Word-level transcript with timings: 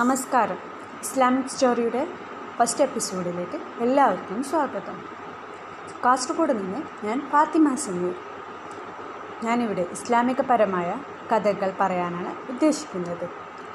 നമസ്കാരം. 0.00 0.58
Islamic 1.00 1.46
സ്റ്റോറിയുടെ 1.46 2.08
first 2.58 2.84
എപ്പിസോഡിലേക്ക് 2.84 3.82
എല്ലാവർക്കും 3.82 4.44
സ്വാഗതം. 4.44 5.02
കാസർഗോഡ് 6.04 6.52
നിന്ന് 6.58 7.06
ഞാൻ 7.06 7.22
ഫാത്തിമ 7.30 7.74
സിംഗൂർ 7.74 8.14
ഞാനിവിടെ 9.44 9.80
ഇസ്ലാമികപരമായ 9.80 10.94
കഥകൾ 11.32 11.72
പറയാനാണ് 11.80 12.50
ഉദ്ദേശിക്കുന്നത്. 12.50 13.28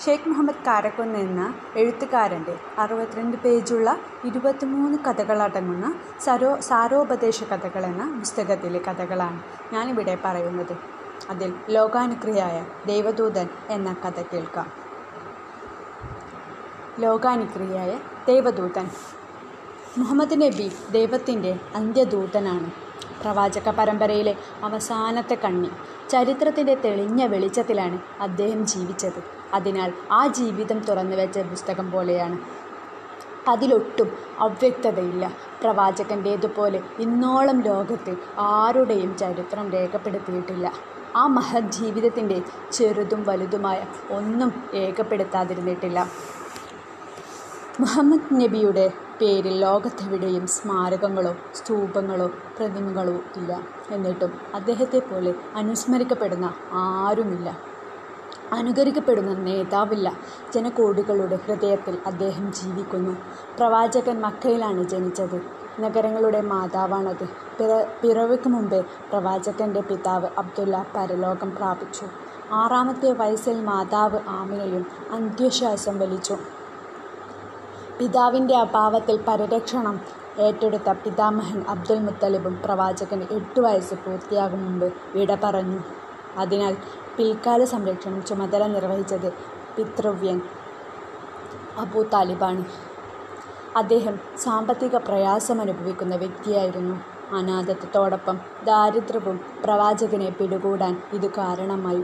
ഷെയ്ഖ് 0.06 0.30
മുഹമ്മദ് 0.30 0.66
കാരക്കുന്ന് 0.68 1.20
എന്ന 1.20 1.54
എഴുത്തുകാരന്റെ 1.76 2.60
അറുപത്തിരണ്ട് 2.78 3.38
പേജുള്ള 3.38 3.98
ഇരുപത്തിമൂന്ന് 4.26 4.98
കഥകളടങ്ങുന്ന 5.08 5.96
സരോ 6.20 6.60
സാരോപദേശ 6.60 7.44
കഥകൾ 7.44 7.86
എന്ന 7.86 8.20
പുസ്തകത്തിലെ 8.20 8.80
കഥകളാണ് 8.80 9.44
ഞാനിവിടെ 9.74 10.18
പറയുന്നത്. 10.26 10.78
അതിൽ 11.30 11.54
ലോകാനുക്രിയായ 11.70 12.66
ദൈവദൂതൻ 12.86 13.50
എന്ന 13.70 13.96
കഥ 14.06 14.22
കേൾക്കാം. 14.34 14.85
ലോകാനുക്രിയായ 17.00 18.00
ദൈവദൂതൻ. 18.28 18.90
മുഹമ്മദ് 19.98 20.42
നബി 20.42 20.72
ദൈവത്തിന്റെ 20.92 21.60
അന്ത്യദൂതനാണ്. 21.76 22.72
പ്രവാചക 23.22 23.70
പരമ്പരയിലെ 23.70 24.36
അവസാനത്തെ 24.64 25.36
കണ്ണി 25.36 25.70
ചരിത്രത്തിന്റെ 26.10 26.76
തെളിഞ്ഞ 26.76 27.26
വെളിച്ചത്തിലാണ് 27.26 28.00
അദ്ദേഹം 28.22 28.66
ജീവിച്ചത്. 28.66 29.24
അതിനാൽ 29.54 29.94
ആ 30.12 30.28
ജീവിതം 30.28 30.80
തുറന്നു 30.80 31.16
വെച്ച 31.16 31.40
പുസ്തകം 31.40 31.92
പോലെയാണ്. 31.92 32.38
അതിലൊട്ടും 33.50 34.12
അവ്യക്തതയില്ല. 34.40 35.32
പ്രവാചകന്റേതുപോലെ 35.62 36.82
ഇന്നോളം 37.00 37.62
ലോകത്ത് 37.62 38.16
ആരുടെയും 38.40 39.18
ചരിത്രം 39.18 39.72
രേഖപ്പെടുത്തിയിട്ടില്ല. 39.72 40.74
ആ 41.16 41.28
മഹത് 41.28 41.64
ജീവിതത്തിന്റെ 41.64 42.42
ചെറുതും 42.72 43.24
വലുതുമായ 43.24 43.86
ഒന്നും 44.12 44.64
രേഖപ്പെടുത്താതിരുന്നിട്ടില്ല. 44.76 46.12
മുഹമ്മദ് 47.80 48.42
നബിയുടെ 48.42 48.92
പേരിൽ 49.22 49.58
ലോകത്തെവിടെയും 49.60 50.48
സ്മാരകങ്ങളോ 50.48 51.36
സ്തൂപങ്ങളോ 51.56 52.28
പ്രതിമകളോ 52.28 53.14
ഇല്ല. 53.14 53.64
എന്നിട്ടും 53.90 54.40
അദ്ദേഹത്തെ 54.54 55.00
പോലെ 55.00 55.34
അനുസ്മരിക്കപ്പെടുന്ന 55.56 56.54
ആരുമില്ല. 56.74 57.58
അനുകരിക്കപ്പെടുന്ന 58.52 59.34
നേതാവില്ല. 59.34 60.18
ജനകോടികളുടെ 60.54 61.36
ഹൃദയത്തിൽ 61.36 61.98
അദ്ദേഹം 62.06 62.54
ജീവിക്കുന്നു. 62.54 63.18
പ്രവാചകൻ 63.58 64.22
മക്കയിലാണ് 64.22 64.84
ജനിച്ചത്. 64.84 65.42
നഗരങ്ങളുടെ 65.80 66.42
മാതാവാണത്. 66.42 67.24
പിറ 67.60 67.84
പിറവിക്ക് 68.04 68.50
മുമ്പേ 68.50 68.82
പ്രവാചകന്റെ 68.82 69.82
പിതാവ് 69.82 70.30
അബ്ദുല്ല 70.38 70.88
പരലോകം 70.96 71.56
പ്രാപിച്ചു. 71.56 72.06
ആറാമത്തെ 72.54 73.12
വയസ്സിൽ 73.12 73.64
മാതാവ് 73.64 74.20
ആമിനയും 74.28 74.86
അന്ത്യശ്വാസം 75.12 76.00
വലിച്ചു. 76.00 76.38
പിതാവിന്റെ 78.00 78.56
അഭാവത്തിൽ 78.58 79.20
പരിരക്ഷണം 79.28 80.00
ഏറ്റെടുത്ത 80.40 80.90
പിതാമഹൻ 80.90 81.64
അബ്ദുൽ 81.70 82.00
മുത്തലിബും 82.00 82.62
പ്രവാചകന് 82.66 83.26
എട്ട് 83.32 83.60
വയസ്സ് 83.60 83.96
പൂർത്തിയാകും 83.96 84.66
മുമ്പ് 84.66 84.94
വിട 85.14 85.38
പറഞ്ഞു. 85.44 85.80
അതിനാൽ 86.38 86.78
പിൽക്കാല 87.18 87.64
സംരക്ഷണം 87.64 88.26
ചുമതല 88.26 88.68
നിർവഹിച്ചത് 88.68 89.34
പിതൃവ്യൻ 89.76 90.42
അബൂ 91.78 92.04
താലിബാണ്. 92.04 92.66
അദ്ദേഹം 93.78 94.20
സാമ്പത്തിക 94.38 94.96
പ്രയാസം 94.98 95.62
അനുഭവിക്കുന്ന 95.62 96.16
വ്യക്തിയായിരുന്നു. 96.16 96.96
അനാഥത്വത്തോടൊപ്പം 97.36 98.40
ദാരിദ്ര്യവും 98.64 99.40
പ്രവാചകനെ 99.64 100.30
പിടികൂടാൻ 100.30 101.02
ഇത് 101.14 101.32
കാരണമായി. 101.32 102.04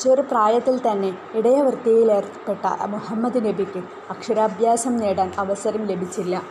ചെറുപ്രായത്തിൽ 0.00 0.76
തന്നെ 0.78 1.18
ഇടയവൃത്തിയിലേർപ്പെട്ട 1.34 2.66
മുഹമ്മദ് 2.86 3.46
നബിക്ക് 3.46 3.82
അക്ഷരാഭ്യാസം 4.10 4.96
നേടാൻ 4.96 5.32
അവസരം 5.38 5.84
ലഭിച്ചില്ല. 5.86 6.42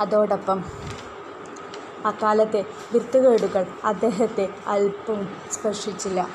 അതോടൊപ്പം 0.00 0.64
അക്കാലത്തെ 2.06 2.64
വൃത്തുകേടുകൾ 2.94 3.66
അദ്ദേഹത്തെ 3.84 4.48
അല്പം 4.66 5.28
സ്പർശിച്ചില്ല. 5.50 6.28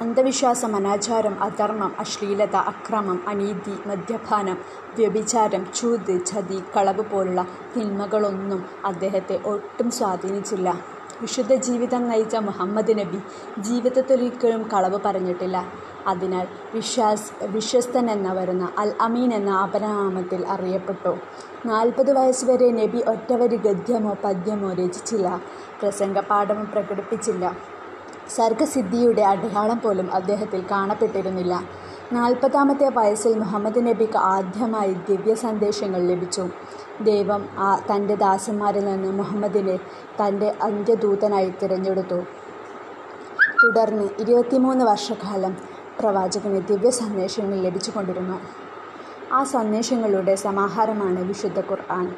അന്ധവിശ്വാസം 0.00 0.76
അനാചാരം 0.76 1.42
അധർമ്മം 1.42 1.92
അശ്ലീലത 1.98 2.56
അക്രമം 2.56 3.28
അനീതി 3.28 3.76
മദ്യപാനം 3.86 4.58
വ്യഭിചാരം 4.96 5.72
ചൂത് 5.72 6.26
ചതി 6.26 6.62
കളവ് 6.76 7.04
പോലുള്ള 7.12 7.46
തിന്മകളൊന്നും 7.76 8.64
അദ്ദേഹത്തെ 8.84 9.40
ഒട്ടും 9.44 9.90
സ്വാധീനിച്ചില്ല. 9.90 10.95
വിശുദ്ധ 11.20 11.54
ജീവിതം 11.54 12.08
നയിച്ച 12.08 12.36
മുഹമ്മദ് 12.36 12.98
നബി 12.98 13.18
ജീവിതത്തിലൊരിക്കലും 13.58 14.62
കളവ് 14.62 14.98
പറഞ്ഞിട്ടില്ല. 15.04 15.64
അതിനാൽ 16.06 16.46
വിശ്വാസ് 16.74 17.46
വിശ്വസ്തൻ 17.46 18.10
എന്ന 18.10 18.32
വരുന്ന 18.32 18.68
അൽ 18.78 18.92
അമീൻ 19.00 19.34
എന്ന 19.34 19.50
അപനാമത്തിൽ 19.50 20.46
അറിയപ്പെട്ടു. 20.46 21.16
നാൽപ്പത് 21.66 22.18
വയസ്സുവരെ 22.18 22.70
നബി 22.70 23.04
ഒറ്റവരി 23.08 23.56
ഗദ്യമോ 23.56 24.16
പദ്യമോ 24.24 24.72
രചിച്ചില്ല. 24.72 25.40
പ്രസംഗപാഠവും 25.80 26.70
പ്രകടിപ്പിച്ചില്ല. 26.70 27.56
സർഗസിദ്ധിയുടെ 28.28 29.22
അടയാളം 29.22 29.80
പോലും 29.80 30.14
അദ്ദേഹത്തിൽ 30.14 30.64
കാണപ്പെട്ടിരുന്നില്ല. 30.70 31.64
നാൽപ്പതാമത്തെ 32.12 32.88
വയസ്സിൽ 32.88 33.38
മുഹമ്മദ് 33.38 33.86
നബിക്ക് 33.86 34.18
ആദ്യമായി 34.18 34.94
ദിവ്യ 35.08 35.34
സന്ദേശങ്ങൾ 35.34 36.02
ലഭിച്ചു. 36.06 36.48
ദൈവം 37.02 37.48
ആ 37.58 37.76
തന്റെ 37.76 38.14
ദാസന്മാരിൽ 38.14 38.84
നിന്ന് 38.84 39.12
മുഹമ്മദിനെ 39.12 39.76
തന്റെ 40.22 40.54
അന്ത്യദൂതനായി 40.62 41.52
തിരഞ്ഞെടുത്തു. 41.62 42.20
തുടർന്ന് 43.64 44.08
ഇരുപത്തിമൂന്ന് 44.18 44.84
വർഷക്കാലം 44.84 45.56
പ്രവാചകന് 46.00 46.62
ദിവ്യ 46.62 46.90
സന്ദേശങ്ങൾ 46.90 47.56
ലഭിച്ചുകൊണ്ടിരുന്നു. 47.56 48.40
ആ 49.32 49.44
സന്ദേശങ്ങളുടെ 49.44 50.34
സമാഹാരമാണ് 50.34 51.24
വിശുദ്ധ 51.24 51.60
ഖുർആൻ. 51.60 52.16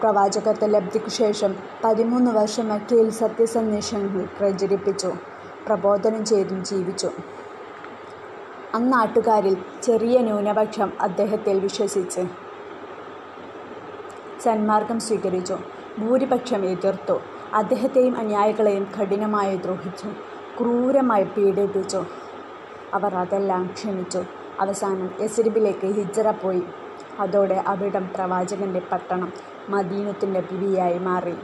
പ്രവാചകത്തെ 0.00 0.66
ലബ്ധിക്കു 0.66 1.08
ശേഷം 1.08 1.56
പതിമൂന്ന് 1.84 2.30
വർഷം 2.30 2.68
മക്കയിൽ 2.68 3.10
സത്യസന്ദേശങ്ങൾ 3.10 4.28
പ്രചരിപ്പിച്ചു 4.40 5.12
പ്രബോധനം 5.66 6.24
ചെയ്തും 6.24 6.64
ജീവിച്ചു. 6.64 7.10
അന്നാട്ടുകാരിൽ 8.74 9.56
ചെറിയ 9.82 10.20
ന്യൂനപക്ഷം 10.20 10.92
അദ്ദേഹത്തിൽ 11.00 11.60
വിശ്വസിച്ച് 11.60 12.51
സന്മാർഗം 14.42 15.00
സ്വീകരിച്ചു. 15.00 15.56
ഭൂരിപക്ഷം 15.98 16.64
എതിർത്തു. 16.64 17.20
അദ്ദേഹത്തെയും 17.54 18.16
അനുയായികളെയും 18.16 18.86
കഠിനമായി 19.00 19.56
ദ്രോഹിച്ചു. 19.56 20.08
ക്രൂരമായി 20.60 21.24
പീഡിപ്പിച്ചു. 21.24 22.04
അവർ 22.94 23.14
അതെല്ലാം 23.14 23.70
ക്ഷമിച്ചു. 23.74 24.24
അവസാനം 24.60 25.10
എസിരിബിലേക്ക് 25.20 25.86
ഹിജ്റ 25.86 26.20
പോയി. 26.20 26.62
അതോടെ 27.20 27.64
അവിടം 27.66 28.10
പ്രവാചകന്റെ 28.14 28.82
പട്ടണം 28.92 29.32
മദീനത്തിന്റെ 29.68 30.40
പിവിയായി 30.40 30.98
മാറി. 30.98 31.34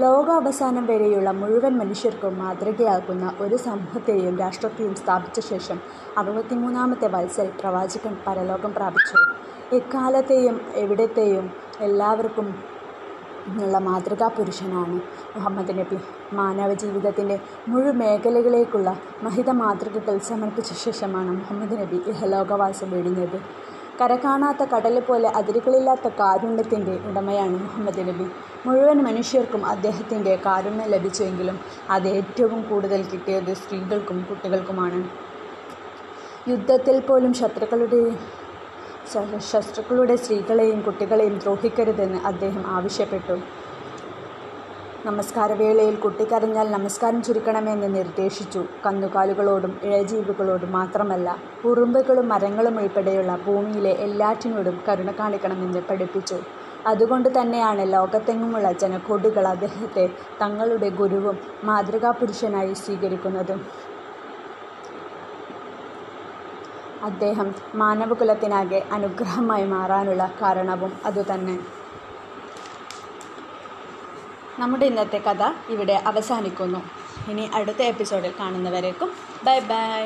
ലോകാവസാനം 0.00 0.86
വരെയുള്ള 0.86 1.30
മുഴുവൻ 1.30 1.78
മനുഷ്യർക്കും 1.78 2.38
മാതൃകയാകുന്ന 2.38 3.34
ഒരു 3.40 3.56
സമൂഹത്തെയും 3.56 4.38
രാഷ്ട്രത്തെയും 4.38 4.94
സ്ഥാപിച്ച 4.94 5.40
ശേഷം 5.40 5.80
അറുപത്തിമൂന്നാമത്തെ 6.18 7.06
വയസ്സിൽ 7.06 7.48
പ്രവാചകൻ 7.60 8.16
പരലോകം 8.26 8.72
പ്രാപിച്ചു. 8.72 9.16
എക്കാലത്തെയും 9.76 10.60
എവിടത്തെയും 10.74 11.52
എല്ലാവർക്കും 11.80 12.54
ഉള്ള 13.62 13.78
മാതൃകാ 13.78 14.28
പുരുഷനാണ് 14.28 15.00
മുഹമ്മദ് 15.36 15.78
നബി. 15.78 15.98
മാനവ 16.32 16.72
ജീവിതത്തിന്റെ 16.72 17.40
മുഴു 17.68 17.92
മേഖലകളിലേക്കുള്ള 17.92 18.96
മഹിത 19.22 19.50
മാതൃകകൾ 19.50 20.18
സമർപ്പിച്ച 20.18 20.72
ശേഷമാണ് 20.72 21.30
മുഹമ്മദ് 21.30 21.78
നബി 21.80 21.96
ഇഹലോകവാസം 22.06 22.90
വെടിഞ്ഞത് 22.90 23.38
കരകാണാത്ത 24.00 24.62
കടലെ 24.64 25.00
പോലെ 25.00 25.28
അതിരുകളില്ലാത്ത 25.38 26.08
കാരുണ്യത്തിന്റെ 26.20 26.94
ഉടമയാണ് 27.08 27.56
മുഹമ്മദ് 27.64 28.04
നബി. 28.08 28.26
മുഴുവൻ 28.66 28.98
മനുഷ്യർക്കും 29.08 29.66
അദ്ദേഹത്തിന്റെ 29.66 30.32
കാരുണ്യം 30.46 30.88
ലഭിച്ചുവെങ്കിലും 30.94 31.56
അത് 31.90 32.08
ഏറ്റവും 32.08 32.60
കൂടുതൽ 32.62 33.02
കിട്ടിയത് 33.12 33.52
സ്ത്രീകൾക്കും 33.62 34.26
കുട്ടികൾക്കുമാണ്. 34.30 35.00
യുദ്ധത്തിൽ 36.48 37.00
പോലും 37.00 37.32
ശത്രുക്കളുടെ 37.40 38.00
ശത്രുക്കളുടെ 39.50 40.14
സ്ത്രീകളെയും 40.16 40.80
കുട്ടികളെയും 40.80 41.34
ദ്രോഹിക്കരുതെന്ന് 41.38 42.18
അദ്ദേഹം 42.30 42.64
ആവശ്യപ്പെട്ടു. 42.76 43.36
നമസ്കാരവേളയിൽ 45.06 45.96
കുട്ടിക്കരഞ്ഞാൽ 45.96 46.70
നമസ്കാരം 46.70 47.22
ചുരുക്കണമെന്ന് 47.22 47.94
നിർദ്ദേശിച്ചു. 47.94 48.64
കന്നുകാലുകളോടും 48.86 49.80
ഇഴജീവികളോടും 49.82 50.72
മാത്രമല്ല 50.72 51.36
ഉറുമ്പുകളും 51.64 52.28
മരങ്ങളും 52.28 52.80
ഉൾപ്പെടെയുള്ള 52.80 53.36
ഭൂമിയിലെ 53.36 53.90
എല്ലാറ്റിനോടും 53.90 54.82
കരുണ 54.88 55.10
കാണിക്കണമെന്ന് 55.10 55.82
പഠിപ്പിച്ചു. 55.90 56.38
അതുകൊണ്ട് 56.86 57.40
തന്നെയാണ് 57.40 57.92
ലോകത്തെങ്ങുമുള്ള 57.92 58.72
ജനകോടികൾ 58.72 59.48
അദ്ദേഹത്തെ 59.48 60.10
തങ്ങളുടെ 60.42 60.88
ഗുരുവും 60.88 61.38
മാതൃകാപുരുഷനായി 61.64 62.72
സ്വീകരിക്കുന്നത്. 62.74 63.54
അദ്ദേഹം 67.02 67.54
മാനവകുലത്തിനാകെ 67.74 68.82
അനുഗ്രഹമായി 68.92 69.66
മാറാനുള്ള 69.66 70.30
കാരണവും 70.42 70.92
അതുതന്നെ. 71.04 71.81
നമ്മുടെ 74.60 74.86
ഇന്നത്തെ 74.86 75.18
കഥ 75.18 75.42
ഇവിടെ 75.68 75.92
അവസാനിക്കുന്നു. 75.92 76.80
ഇനി 77.30 77.50
അടുത്ത 77.54 77.80
എപ്പിസോഡിൽ 77.82 78.32
കാണുന്നവരേക്കും 78.40 79.10
ബൈ 79.44 79.58
ബൈ 79.60 80.02